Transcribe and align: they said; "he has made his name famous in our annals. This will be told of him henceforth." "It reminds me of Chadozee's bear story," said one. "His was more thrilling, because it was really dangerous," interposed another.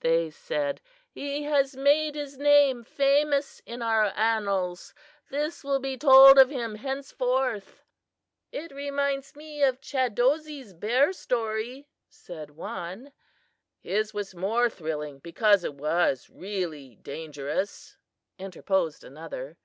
they 0.00 0.30
said; 0.30 0.80
"he 1.12 1.44
has 1.44 1.76
made 1.76 2.16
his 2.16 2.36
name 2.36 2.82
famous 2.82 3.62
in 3.64 3.82
our 3.82 4.06
annals. 4.16 4.92
This 5.30 5.62
will 5.62 5.78
be 5.78 5.96
told 5.96 6.40
of 6.40 6.50
him 6.50 6.74
henceforth." 6.74 7.84
"It 8.50 8.72
reminds 8.72 9.36
me 9.36 9.62
of 9.62 9.80
Chadozee's 9.80 10.72
bear 10.74 11.12
story," 11.12 11.86
said 12.08 12.50
one. 12.50 13.12
"His 13.78 14.12
was 14.12 14.34
more 14.34 14.68
thrilling, 14.68 15.20
because 15.20 15.62
it 15.62 15.74
was 15.76 16.28
really 16.28 16.96
dangerous," 16.96 17.96
interposed 18.40 19.04
another. 19.04 19.56